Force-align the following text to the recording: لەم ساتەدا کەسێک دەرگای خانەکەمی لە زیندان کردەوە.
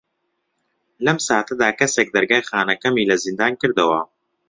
لەم 1.05 1.17
ساتەدا 1.27 1.69
کەسێک 1.79 2.07
دەرگای 2.15 2.45
خانەکەمی 2.49 3.07
لە 3.09 3.15
زیندان 3.23 3.53
کردەوە. 3.61 4.01